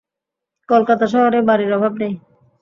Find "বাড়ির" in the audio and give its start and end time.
1.49-1.71